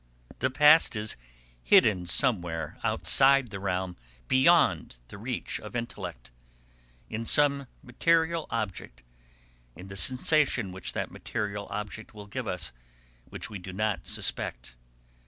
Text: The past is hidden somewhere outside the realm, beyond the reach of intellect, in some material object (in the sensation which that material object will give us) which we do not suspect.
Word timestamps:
The 0.39 0.49
past 0.49 0.95
is 0.95 1.15
hidden 1.61 2.07
somewhere 2.07 2.79
outside 2.83 3.51
the 3.51 3.59
realm, 3.59 3.97
beyond 4.27 4.95
the 5.09 5.19
reach 5.19 5.59
of 5.59 5.75
intellect, 5.75 6.31
in 7.07 7.27
some 7.27 7.67
material 7.83 8.47
object 8.49 9.03
(in 9.75 9.89
the 9.89 9.95
sensation 9.95 10.71
which 10.71 10.93
that 10.93 11.11
material 11.11 11.67
object 11.69 12.15
will 12.15 12.25
give 12.25 12.47
us) 12.47 12.71
which 13.25 13.51
we 13.51 13.59
do 13.59 13.73
not 13.73 14.07
suspect. 14.07 14.73